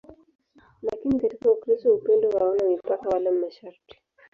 [0.81, 4.01] Lakini katika Ukristo upendo hauna mipaka wala masharti.